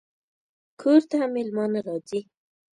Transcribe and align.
کور 0.81 1.01
ته 1.09 1.17
مېلمانه 1.35 1.79
راځي 1.87 2.19